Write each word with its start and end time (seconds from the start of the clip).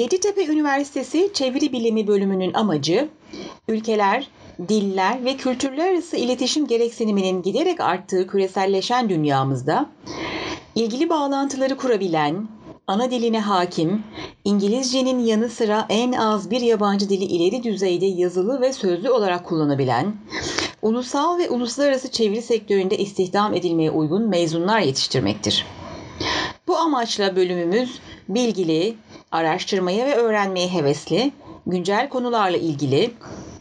Yeditepe 0.00 0.46
Üniversitesi 0.46 1.30
Çeviri 1.34 1.72
Bilimi 1.72 2.06
bölümünün 2.06 2.54
amacı, 2.54 3.08
ülkeler, 3.68 4.28
diller 4.68 5.24
ve 5.24 5.36
kültürler 5.36 5.92
arası 5.92 6.16
iletişim 6.16 6.66
gereksiniminin 6.66 7.42
giderek 7.42 7.80
arttığı 7.80 8.26
küreselleşen 8.26 9.08
dünyamızda 9.08 9.90
ilgili 10.74 11.10
bağlantıları 11.10 11.76
kurabilen, 11.76 12.48
ana 12.86 13.10
diline 13.10 13.40
hakim, 13.40 14.04
İngilizcenin 14.44 15.18
yanı 15.18 15.48
sıra 15.48 15.86
en 15.88 16.12
az 16.12 16.50
bir 16.50 16.60
yabancı 16.60 17.08
dili 17.08 17.24
ileri 17.24 17.62
düzeyde 17.62 18.06
yazılı 18.06 18.60
ve 18.60 18.72
sözlü 18.72 19.10
olarak 19.10 19.44
kullanabilen, 19.44 20.16
ulusal 20.82 21.38
ve 21.38 21.50
uluslararası 21.50 22.10
çeviri 22.10 22.42
sektöründe 22.42 22.98
istihdam 22.98 23.54
edilmeye 23.54 23.90
uygun 23.90 24.28
mezunlar 24.28 24.80
yetiştirmektir. 24.80 25.66
Bu 26.68 26.76
amaçla 26.76 27.36
bölümümüz 27.36 27.98
bilgili, 28.28 28.96
araştırmaya 29.30 30.06
ve 30.06 30.14
öğrenmeye 30.14 30.68
hevesli, 30.68 31.32
güncel 31.66 32.08
konularla 32.08 32.56
ilgili, 32.56 33.10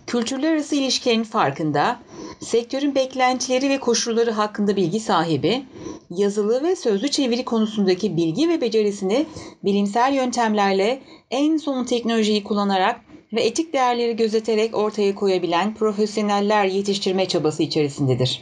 kültürler 0.07 0.53
arası 0.53 0.75
ilişkilerin 0.75 1.23
farkında, 1.23 1.99
sektörün 2.39 2.95
beklentileri 2.95 3.69
ve 3.69 3.79
koşulları 3.79 4.31
hakkında 4.31 4.75
bilgi 4.75 4.99
sahibi, 4.99 5.63
yazılı 6.09 6.63
ve 6.63 6.75
sözlü 6.75 7.07
çeviri 7.07 7.45
konusundaki 7.45 8.17
bilgi 8.17 8.49
ve 8.49 8.61
becerisini 8.61 9.25
bilimsel 9.63 10.13
yöntemlerle 10.13 10.99
en 11.31 11.57
son 11.57 11.83
teknolojiyi 11.83 12.43
kullanarak 12.43 13.01
ve 13.33 13.41
etik 13.41 13.73
değerleri 13.73 14.15
gözeterek 14.15 14.77
ortaya 14.77 15.15
koyabilen 15.15 15.75
profesyoneller 15.75 16.65
yetiştirme 16.65 17.27
çabası 17.27 17.63
içerisindedir. 17.63 18.41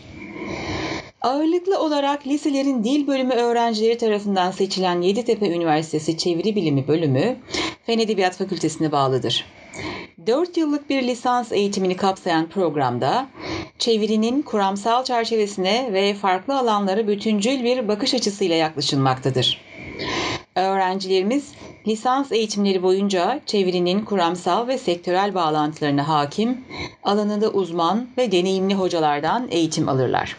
Ağırlıklı 1.27 1.79
olarak 1.79 2.27
liselerin 2.27 2.83
dil 2.83 3.07
bölümü 3.07 3.33
öğrencileri 3.33 3.97
tarafından 3.97 4.51
seçilen 4.51 5.01
Yeditepe 5.01 5.49
Üniversitesi 5.49 6.17
Çeviri 6.17 6.55
Bilimi 6.55 6.87
bölümü 6.87 7.35
Fen 7.85 7.99
Edebiyat 7.99 8.37
Fakültesine 8.37 8.91
bağlıdır. 8.91 9.45
4 10.27 10.57
yıllık 10.57 10.89
bir 10.89 11.03
lisans 11.03 11.51
eğitimini 11.51 11.97
kapsayan 11.97 12.49
programda 12.49 13.27
çevirinin 13.79 14.41
kuramsal 14.41 15.03
çerçevesine 15.03 15.89
ve 15.93 16.13
farklı 16.13 16.57
alanlara 16.57 17.07
bütüncül 17.07 17.63
bir 17.63 17.87
bakış 17.87 18.13
açısıyla 18.13 18.55
yaklaşılmaktadır. 18.55 19.61
Öğrencilerimiz 20.55 21.51
lisans 21.87 22.31
eğitimleri 22.31 22.83
boyunca 22.83 23.39
çevirinin 23.45 24.05
kuramsal 24.05 24.67
ve 24.67 24.77
sektörel 24.77 25.35
bağlantılarına 25.35 26.07
hakim, 26.07 26.57
alanında 27.03 27.49
uzman 27.49 28.07
ve 28.17 28.31
deneyimli 28.31 28.75
hocalardan 28.75 29.47
eğitim 29.51 29.89
alırlar. 29.89 30.35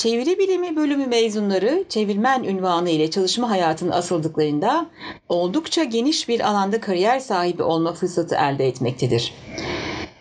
Çeviri 0.00 0.38
bilimi 0.38 0.76
bölümü 0.76 1.06
mezunları 1.06 1.84
çevirmen 1.88 2.44
ünvanı 2.44 2.90
ile 2.90 3.10
çalışma 3.10 3.50
hayatına 3.50 3.94
asıldıklarında 3.94 4.86
oldukça 5.28 5.84
geniş 5.84 6.28
bir 6.28 6.40
alanda 6.40 6.80
kariyer 6.80 7.20
sahibi 7.20 7.62
olma 7.62 7.92
fırsatı 7.92 8.34
elde 8.34 8.68
etmektedir. 8.68 9.34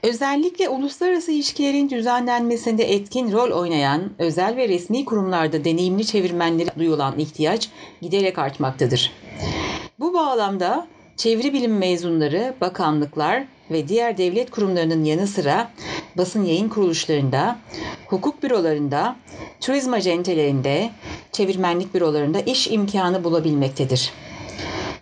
Özellikle 0.04 0.70
uluslararası 0.70 1.32
ilişkilerin 1.32 1.90
düzenlenmesinde 1.90 2.94
etkin 2.94 3.32
rol 3.32 3.52
oynayan 3.52 4.12
özel 4.18 4.56
ve 4.56 4.70
resmi 4.70 5.06
kurumlarda 5.06 5.64
deneyimli 5.64 6.06
çevirmenlere 6.06 6.70
duyulan 6.80 7.20
ihtiyaç 7.20 7.70
giderek 8.02 8.40
artmaktadır. 8.40 9.12
Bu 10.00 10.14
bağlamda 10.14 10.88
çeviri 11.18 11.54
bilim 11.54 11.78
mezunları, 11.78 12.54
bakanlıklar 12.62 13.44
ve 13.72 13.88
diğer 13.88 14.18
devlet 14.18 14.52
kurumlarının 14.52 15.04
yanı 15.04 15.28
sıra 15.28 15.72
basın 16.18 16.46
yayın 16.46 16.70
kuruluşlarında, 16.70 17.60
hukuk 18.08 18.44
bürolarında, 18.44 19.16
turizm 19.62 19.94
acentelerinde, 19.94 20.90
çevirmenlik 21.32 21.94
bürolarında 21.94 22.40
iş 22.40 22.68
imkanı 22.68 23.24
bulabilmektedir. 23.24 24.14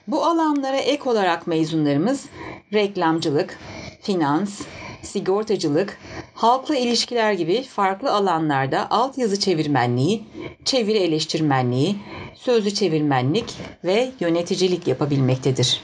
Bu 0.08 0.26
alanlara 0.26 0.78
ek 0.78 1.10
olarak 1.10 1.48
mezunlarımız 1.48 2.26
reklamcılık, 2.74 3.60
finans, 4.02 4.62
sigortacılık, 5.02 5.98
halkla 6.34 6.76
ilişkiler 6.76 7.34
gibi 7.34 7.64
farklı 7.64 8.12
alanlarda 8.12 8.92
altyazı 8.92 9.40
çevirmenliği, 9.40 10.24
çeviri 10.66 10.98
eleştirmenliği, 10.98 11.96
sözlü 12.36 12.74
çevirmenlik 12.74 13.54
ve 13.84 14.12
yöneticilik 14.20 14.88
yapabilmektedir. 14.88 15.82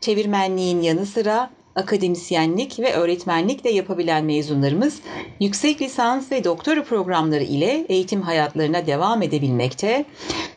Çevirmenliğin 0.00 0.80
yanı 0.80 1.06
sıra 1.06 1.50
akademisyenlik 1.76 2.78
ve 2.78 2.92
öğretmenlik 2.92 3.64
de 3.64 3.70
yapabilen 3.70 4.24
mezunlarımız 4.24 5.00
yüksek 5.40 5.82
lisans 5.82 6.32
ve 6.32 6.44
doktora 6.44 6.84
programları 6.84 7.44
ile 7.44 7.86
eğitim 7.88 8.22
hayatlarına 8.22 8.86
devam 8.86 9.22
edebilmekte 9.22 10.04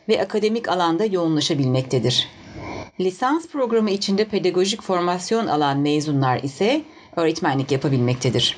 ve 0.08 0.22
akademik 0.22 0.68
alanda 0.68 1.04
yoğunlaşabilmektedir. 1.04 2.28
Lisans 3.00 3.48
programı 3.48 3.90
içinde 3.90 4.24
pedagojik 4.24 4.82
formasyon 4.82 5.46
alan 5.46 5.78
mezunlar 5.78 6.42
ise 6.42 6.82
öğretmenlik 7.16 7.72
yapabilmektedir. 7.72 8.56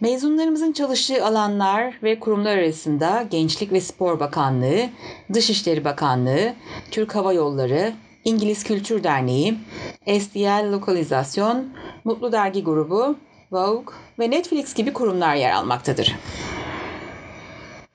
Mezunlarımızın 0.00 0.72
çalıştığı 0.72 1.24
alanlar 1.26 1.98
ve 2.02 2.20
kurumlar 2.20 2.58
arasında 2.58 3.26
Gençlik 3.30 3.72
ve 3.72 3.80
Spor 3.80 4.20
Bakanlığı, 4.20 4.88
Dışişleri 5.34 5.84
Bakanlığı, 5.84 6.54
Türk 6.90 7.14
Hava 7.14 7.32
Yolları, 7.32 7.92
İngiliz 8.28 8.64
Kültür 8.64 9.04
Derneği, 9.04 9.58
SDL 10.06 10.72
Lokalizasyon, 10.72 11.68
Mutlu 12.04 12.32
Dergi 12.32 12.64
Grubu, 12.64 13.16
Vogue 13.52 13.94
ve 14.18 14.30
Netflix 14.30 14.74
gibi 14.74 14.92
kurumlar 14.92 15.34
yer 15.34 15.52
almaktadır. 15.52 16.16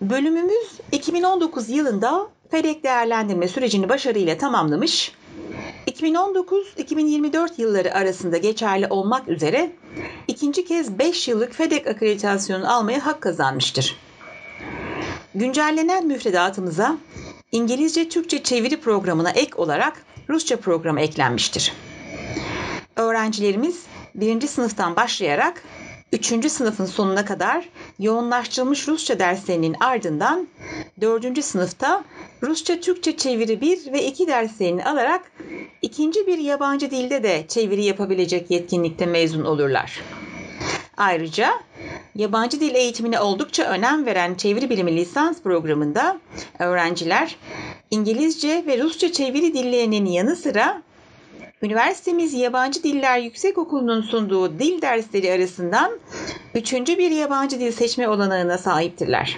Bölümümüz 0.01 0.79
2019 0.91 1.69
yılında 1.69 2.27
FEDEK 2.51 2.83
değerlendirme 2.83 3.47
sürecini 3.47 3.89
başarıyla 3.89 4.37
tamamlamış 4.37 5.11
2019-2024 5.87 7.49
yılları 7.57 7.93
arasında 7.93 8.37
geçerli 8.37 8.87
olmak 8.87 9.27
üzere 9.27 9.71
ikinci 10.27 10.65
kez 10.65 10.99
5 10.99 11.27
yıllık 11.27 11.53
FEDEK 11.53 11.87
akreditasyonu 11.87 12.73
almaya 12.73 13.05
hak 13.05 13.21
kazanmıştır. 13.21 13.97
Güncellenen 15.35 16.07
müfredatımıza 16.07 16.97
İngilizce 17.51 18.09
Türkçe 18.09 18.43
çeviri 18.43 18.81
programına 18.81 19.29
ek 19.29 19.51
olarak 19.55 20.05
Rusça 20.29 20.57
programı 20.57 21.01
eklenmiştir. 21.01 21.73
Öğrencilerimiz 22.95 23.83
birinci 24.15 24.47
sınıftan 24.47 24.95
başlayarak 24.95 25.63
3. 26.11 26.51
sınıfın 26.51 26.85
sonuna 26.85 27.25
kadar 27.25 27.69
yoğunlaştırılmış 27.99 28.87
Rusça 28.87 29.19
derslerinin 29.19 29.75
ardından 29.79 30.47
4. 31.01 31.43
sınıfta 31.45 32.03
Rusça 32.43 32.79
Türkçe 32.79 33.17
çeviri 33.17 33.61
1 33.61 33.91
ve 33.93 34.05
2 34.05 34.27
derslerini 34.27 34.85
alarak 34.85 35.31
ikinci 35.81 36.27
bir 36.27 36.37
yabancı 36.37 36.91
dilde 36.91 37.23
de 37.23 37.45
çeviri 37.47 37.83
yapabilecek 37.83 38.51
yetkinlikte 38.51 39.05
mezun 39.05 39.45
olurlar. 39.45 40.01
Ayrıca 40.97 41.53
yabancı 42.15 42.59
dil 42.59 42.75
eğitimine 42.75 43.19
oldukça 43.19 43.63
önem 43.63 44.05
veren 44.05 44.35
çeviri 44.35 44.69
bilimi 44.69 44.95
lisans 44.95 45.41
programında 45.41 46.19
öğrenciler 46.59 47.35
İngilizce 47.93 48.63
ve 48.67 48.83
Rusça 48.83 49.11
çeviri 49.11 49.53
dillerinin 49.53 50.05
yanı 50.05 50.35
sıra 50.35 50.81
Üniversitemiz 51.61 52.33
Yabancı 52.33 52.83
Diller 52.83 53.19
Yüksekokulu'nun 53.19 54.01
sunduğu 54.01 54.59
dil 54.59 54.81
dersleri 54.81 55.31
arasından 55.31 55.91
üçüncü 56.55 56.97
bir 56.97 57.11
yabancı 57.11 57.59
dil 57.59 57.71
seçme 57.71 58.09
olanağına 58.09 58.57
sahiptirler. 58.57 59.37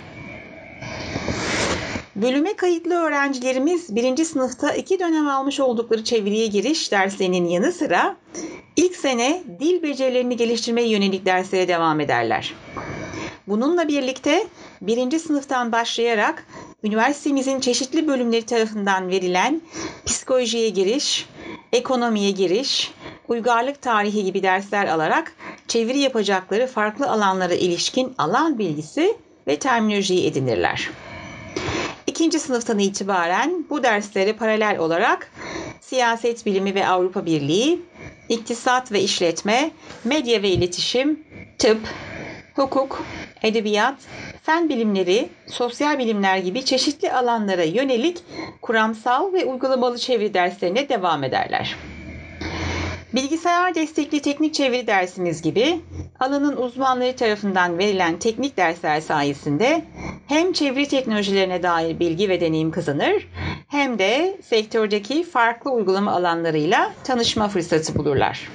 Bölüme 2.15 2.55
kayıtlı 2.55 2.95
öğrencilerimiz 2.95 3.95
birinci 3.95 4.25
sınıfta 4.25 4.71
iki 4.71 4.99
dönem 4.99 5.27
almış 5.27 5.59
oldukları 5.59 6.03
çeviriye 6.03 6.47
giriş 6.47 6.91
derslerinin 6.91 7.45
yanı 7.45 7.71
sıra 7.71 8.15
ilk 8.75 8.95
sene 8.95 9.43
dil 9.59 9.83
becerilerini 9.83 10.37
geliştirmeye 10.37 10.87
yönelik 10.87 11.25
derslere 11.25 11.67
devam 11.67 11.99
ederler. 11.99 12.53
Bununla 13.47 13.87
birlikte 13.87 14.47
birinci 14.81 15.19
sınıftan 15.19 15.71
başlayarak 15.71 16.47
üniversitemizin 16.83 17.59
çeşitli 17.59 18.07
bölümleri 18.07 18.45
tarafından 18.45 19.09
verilen 19.09 19.61
psikolojiye 20.05 20.69
giriş, 20.69 21.29
ekonomiye 21.73 22.31
giriş, 22.31 22.91
uygarlık 23.27 23.81
tarihi 23.81 24.23
gibi 24.23 24.43
dersler 24.43 24.87
alarak 24.87 25.35
çeviri 25.67 25.99
yapacakları 25.99 26.67
farklı 26.67 27.09
alanlara 27.09 27.53
ilişkin 27.53 28.13
alan 28.17 28.59
bilgisi 28.59 29.17
ve 29.47 29.59
terminolojiyi 29.59 30.27
edinirler. 30.27 30.89
İkinci 32.07 32.39
sınıftan 32.39 32.79
itibaren 32.79 33.65
bu 33.69 33.83
derslere 33.83 34.33
paralel 34.33 34.77
olarak 34.79 35.31
siyaset 35.81 36.45
bilimi 36.45 36.75
ve 36.75 36.87
Avrupa 36.87 37.25
Birliği, 37.25 37.81
iktisat 38.29 38.91
ve 38.91 39.01
işletme, 39.01 39.71
medya 40.03 40.41
ve 40.41 40.49
iletişim, 40.49 41.23
tıp, 41.57 41.79
hukuk, 42.55 43.03
edebiyat, 43.43 43.95
fen 44.43 44.69
bilimleri, 44.69 45.29
sosyal 45.47 45.99
bilimler 45.99 46.37
gibi 46.37 46.65
çeşitli 46.65 47.11
alanlara 47.11 47.63
yönelik 47.63 48.17
kuramsal 48.61 49.33
ve 49.33 49.45
uygulamalı 49.45 49.97
çeviri 49.97 50.33
derslerine 50.33 50.89
devam 50.89 51.23
ederler. 51.23 51.75
Bilgisayar 53.15 53.75
destekli 53.75 54.21
teknik 54.21 54.53
çeviri 54.53 54.87
dersimiz 54.87 55.41
gibi 55.41 55.79
alanın 56.19 56.57
uzmanları 56.57 57.15
tarafından 57.15 57.77
verilen 57.77 58.19
teknik 58.19 58.57
dersler 58.57 59.01
sayesinde 59.01 59.81
hem 60.27 60.53
çeviri 60.53 60.87
teknolojilerine 60.87 61.63
dair 61.63 61.99
bilgi 61.99 62.29
ve 62.29 62.41
deneyim 62.41 62.71
kazanır 62.71 63.27
hem 63.67 63.99
de 63.99 64.37
sektördeki 64.43 65.23
farklı 65.23 65.71
uygulama 65.71 66.11
alanlarıyla 66.11 66.91
tanışma 67.03 67.47
fırsatı 67.47 67.95
bulurlar. 67.95 68.49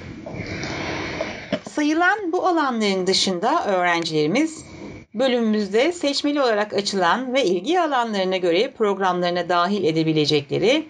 Sayılan 1.75 2.31
bu 2.31 2.47
alanların 2.47 3.07
dışında 3.07 3.65
öğrencilerimiz 3.65 4.65
bölümümüzde 5.13 5.91
seçmeli 5.91 6.41
olarak 6.41 6.73
açılan 6.73 7.33
ve 7.33 7.45
ilgi 7.45 7.79
alanlarına 7.81 8.37
göre 8.37 8.71
programlarına 8.71 9.49
dahil 9.49 9.83
edebilecekleri 9.83 10.85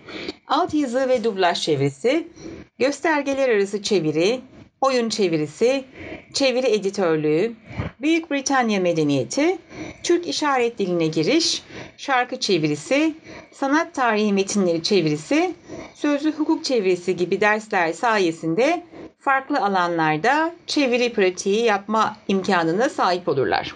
altyazı 0.48 1.10
ve 1.10 1.24
dublaj 1.24 1.62
çevirisi, 1.62 2.28
göstergeler 2.80 3.50
arası 3.50 3.84
çeviri, 3.84 4.42
oyun 4.82 5.10
çevirisi, 5.10 5.84
çeviri 6.34 6.68
editörlüğü, 6.68 7.54
Büyük 8.02 8.32
Britanya 8.32 8.80
medeniyeti, 8.80 9.58
Türk 10.04 10.28
işaret 10.28 10.80
diline 10.80 11.08
giriş, 11.08 11.64
şarkı 11.98 12.40
çevirisi, 12.40 13.14
sanat 13.52 13.94
tarihi 13.94 14.34
metinleri 14.34 14.84
çevirisi, 14.84 15.54
sözlü 15.96 16.32
hukuk 16.32 16.66
çevirisi 16.66 17.16
gibi 17.16 17.42
dersler 17.42 17.94
sayesinde 17.94 18.84
farklı 19.22 19.60
alanlarda 19.60 20.52
çeviri 20.68 21.14
pratiği 21.14 21.64
yapma 21.64 22.16
imkanına 22.28 22.90
sahip 22.90 23.28
olurlar. 23.28 23.76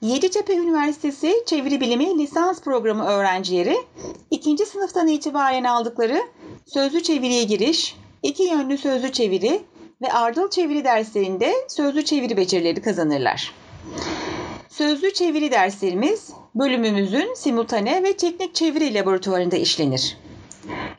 Yeditepe 0.00 0.54
Üniversitesi 0.54 1.34
Çeviri 1.46 1.80
Bilimi 1.80 2.18
lisans 2.18 2.62
programı 2.62 3.06
öğrencileri 3.06 3.76
ikinci 4.30 4.66
sınıftan 4.66 5.08
itibaren 5.08 5.64
aldıkları 5.64 6.22
sözlü 6.66 7.02
çeviriye 7.02 7.44
giriş, 7.44 7.96
iki 8.22 8.42
yönlü 8.42 8.78
sözlü 8.78 9.12
çeviri 9.12 9.62
ve 10.02 10.12
ardıl 10.12 10.50
çeviri 10.50 10.84
derslerinde 10.84 11.54
sözlü 11.68 12.04
çeviri 12.04 12.36
becerileri 12.36 12.82
kazanırlar. 12.82 13.54
Sözlü 14.68 15.12
çeviri 15.12 15.50
derslerimiz 15.52 16.30
bölümümüzün 16.54 17.34
simultane 17.34 18.02
ve 18.02 18.16
teknik 18.16 18.54
çeviri 18.54 18.94
laboratuvarında 18.94 19.56
işlenir. 19.56 20.16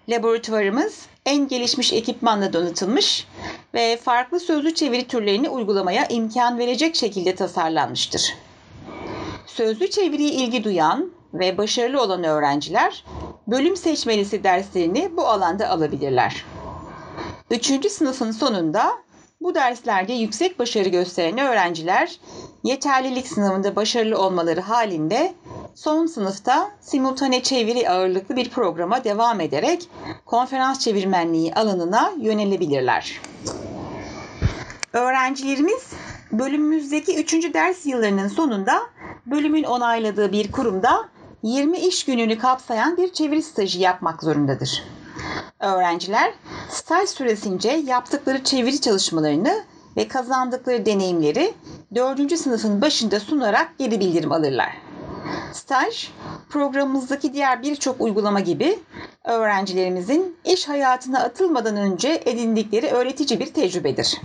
Laboratuvarımız 0.09 1.05
en 1.25 1.47
gelişmiş 1.47 1.93
ekipmanla 1.93 2.53
donatılmış 2.53 3.27
ve 3.73 3.97
farklı 3.97 4.39
sözlü 4.39 4.73
çeviri 4.73 5.07
türlerini 5.07 5.49
uygulamaya 5.49 6.07
imkan 6.07 6.59
verecek 6.59 6.95
şekilde 6.95 7.35
tasarlanmıştır. 7.35 8.33
Sözlü 9.45 9.89
çeviriye 9.89 10.29
ilgi 10.29 10.63
duyan 10.63 11.11
ve 11.33 11.57
başarılı 11.57 12.01
olan 12.01 12.23
öğrenciler 12.23 13.05
bölüm 13.47 13.77
seçmelisi 13.77 14.43
derslerini 14.43 15.17
bu 15.17 15.27
alanda 15.27 15.69
alabilirler. 15.69 16.45
Üçüncü 17.51 17.89
sınıfın 17.89 18.31
sonunda 18.31 18.91
bu 19.41 19.55
derslerde 19.55 20.13
yüksek 20.13 20.59
başarı 20.59 20.89
gösteren 20.89 21.37
öğrenciler 21.37 22.19
yeterlilik 22.63 23.27
sınavında 23.27 23.75
başarılı 23.75 24.17
olmaları 24.17 24.61
halinde 24.61 25.33
son 25.77 26.05
sınıfta 26.05 26.71
simultane 26.81 27.43
çeviri 27.43 27.89
ağırlıklı 27.89 28.35
bir 28.35 28.49
programa 28.49 29.03
devam 29.03 29.41
ederek 29.41 29.89
konferans 30.25 30.79
çevirmenliği 30.79 31.53
alanına 31.53 32.13
yönelebilirler. 32.17 33.21
Öğrencilerimiz 34.93 35.93
bölümümüzdeki 36.31 37.19
3. 37.19 37.53
ders 37.53 37.85
yıllarının 37.85 38.27
sonunda 38.27 38.81
bölümün 39.25 39.63
onayladığı 39.63 40.31
bir 40.31 40.51
kurumda 40.51 41.09
20 41.43 41.77
iş 41.77 42.05
gününü 42.05 42.37
kapsayan 42.37 42.97
bir 42.97 43.13
çeviri 43.13 43.43
stajı 43.43 43.79
yapmak 43.79 44.23
zorundadır. 44.23 44.83
Öğrenciler 45.59 46.33
staj 46.69 47.09
süresince 47.09 47.69
yaptıkları 47.71 48.43
çeviri 48.43 48.81
çalışmalarını 48.81 49.63
ve 49.97 50.07
kazandıkları 50.07 50.85
deneyimleri 50.85 51.53
4. 51.95 52.37
sınıfın 52.37 52.81
başında 52.81 53.19
sunarak 53.19 53.77
geri 53.77 53.99
bildirim 53.99 54.31
alırlar. 54.31 54.86
Staj, 55.57 56.09
programımızdaki 56.49 57.33
diğer 57.33 57.61
birçok 57.61 58.01
uygulama 58.01 58.39
gibi 58.39 58.79
öğrencilerimizin 59.23 60.35
iş 60.45 60.67
hayatına 60.67 61.19
atılmadan 61.19 61.77
önce 61.77 62.21
edindikleri 62.25 62.87
öğretici 62.87 63.39
bir 63.39 63.45
tecrübedir. 63.45 64.21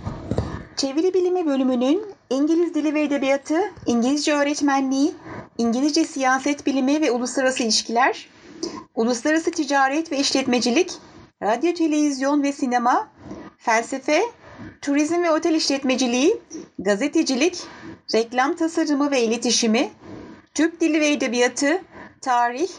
Çeviri 0.77 1.13
Bilimi 1.13 1.45
bölümünün 1.45 2.01
İngiliz 2.29 2.73
Dili 2.73 2.93
ve 2.93 3.01
Edebiyatı, 3.01 3.59
İngilizce 3.85 4.33
Öğretmenliği, 4.33 5.13
İngilizce 5.57 6.05
Siyaset 6.05 6.65
Bilimi 6.65 7.01
ve 7.01 7.11
Uluslararası 7.11 7.63
İlişkiler, 7.63 8.29
Uluslararası 8.95 9.51
Ticaret 9.51 10.11
ve 10.11 10.17
İşletmecilik, 10.17 10.91
Radyo, 11.43 11.73
Televizyon 11.73 12.43
ve 12.43 12.53
Sinema, 12.53 13.07
Felsefe, 13.57 14.21
Turizm 14.81 15.23
ve 15.23 15.31
Otel 15.31 15.55
İşletmeciliği, 15.55 16.41
Gazetecilik, 16.79 17.63
Reklam 18.13 18.55
Tasarımı 18.55 19.11
ve 19.11 19.23
İletişimi, 19.23 19.89
Türk 20.53 20.81
Dili 20.81 21.01
ve 21.01 21.11
Edebiyatı, 21.11 21.81
Tarih, 22.21 22.69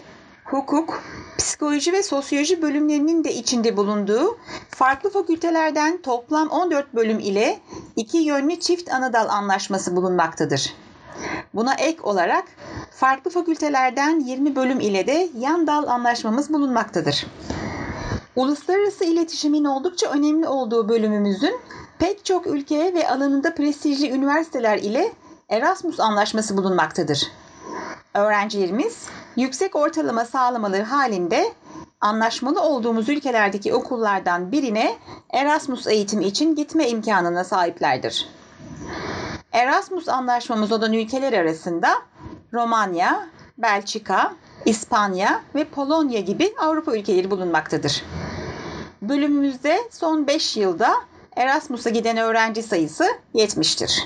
Hukuk, 0.44 1.02
Psikoloji 1.38 1.92
ve 1.92 2.02
Sosyoloji 2.02 2.62
bölümlerinin 2.62 3.24
de 3.24 3.34
içinde 3.34 3.76
bulunduğu 3.76 4.38
farklı 4.68 5.10
fakültelerden 5.10 6.02
toplam 6.02 6.48
14 6.48 6.94
bölüm 6.94 7.18
ile 7.18 7.60
iki 7.96 8.18
yönlü 8.18 8.60
çift 8.60 8.92
anadal 8.92 9.28
anlaşması 9.28 9.96
bulunmaktadır. 9.96 10.74
Buna 11.54 11.74
ek 11.74 12.02
olarak 12.02 12.44
farklı 12.90 13.30
fakültelerden 13.30 14.20
20 14.20 14.56
bölüm 14.56 14.80
ile 14.80 15.06
de 15.06 15.28
yan 15.38 15.66
dal 15.66 15.86
anlaşmamız 15.86 16.52
bulunmaktadır. 16.52 17.26
Uluslararası 18.36 19.04
iletişimin 19.04 19.64
oldukça 19.64 20.10
önemli 20.10 20.48
olduğu 20.48 20.88
bölümümüzün 20.88 21.60
pek 21.98 22.24
çok 22.24 22.46
ülke 22.46 22.94
ve 22.94 23.08
alanında 23.08 23.54
prestijli 23.54 24.10
üniversiteler 24.10 24.78
ile 24.78 25.12
Erasmus 25.48 26.00
anlaşması 26.00 26.56
bulunmaktadır. 26.56 27.30
Öğrencilerimiz 28.14 29.08
yüksek 29.36 29.76
ortalama 29.76 30.24
sağlamaları 30.24 30.82
halinde 30.82 31.52
anlaşmalı 32.00 32.60
olduğumuz 32.60 33.08
ülkelerdeki 33.08 33.74
okullardan 33.74 34.52
birine 34.52 34.96
Erasmus 35.30 35.86
eğitimi 35.86 36.24
için 36.24 36.54
gitme 36.54 36.88
imkanına 36.88 37.44
sahiplerdir. 37.44 38.28
Erasmus 39.52 40.08
anlaşmamız 40.08 40.72
olan 40.72 40.92
ülkeler 40.92 41.32
arasında 41.32 41.88
Romanya, 42.52 43.26
Belçika, 43.58 44.32
İspanya 44.64 45.40
ve 45.54 45.64
Polonya 45.64 46.20
gibi 46.20 46.54
Avrupa 46.58 46.96
ülkeleri 46.96 47.30
bulunmaktadır. 47.30 48.04
Bölümümüzde 49.02 49.78
son 49.90 50.26
5 50.26 50.56
yılda 50.56 50.94
Erasmus'a 51.36 51.90
giden 51.90 52.16
öğrenci 52.16 52.62
sayısı 52.62 53.04
70'tir. 53.34 54.02